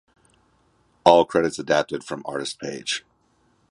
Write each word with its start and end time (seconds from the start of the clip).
All 1.05 1.25
credits 1.25 1.59
adapted 1.59 2.03
from 2.03 2.23
artist 2.25 2.57
page. 2.59 3.05